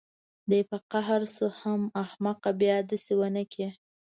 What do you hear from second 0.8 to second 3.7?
قهر شو حم احمقه بيا دسې ونکې.